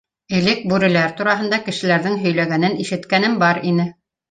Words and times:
Элек 0.37 0.63
бүреләр 0.71 1.13
тураһында 1.19 1.59
кешеләрҙең 1.67 2.17
һөйләгәнен 2.25 2.81
ишеткәнем 2.87 3.39
бар 3.47 3.65
ине. 3.75 3.89